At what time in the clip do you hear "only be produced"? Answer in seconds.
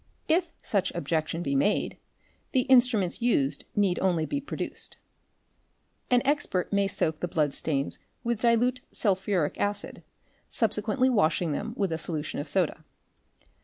3.99-4.97